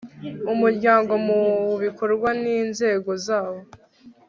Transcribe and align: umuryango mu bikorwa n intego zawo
umuryango 0.53 1.13
mu 1.27 1.41
bikorwa 1.83 2.29
n 2.41 2.43
intego 2.57 3.11
zawo 3.25 3.61